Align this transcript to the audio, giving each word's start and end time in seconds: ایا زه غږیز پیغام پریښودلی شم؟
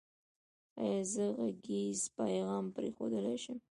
ایا 0.81 1.01
زه 1.13 1.23
غږیز 1.39 1.99
پیغام 2.17 2.65
پریښودلی 2.75 3.37
شم؟ 3.43 3.57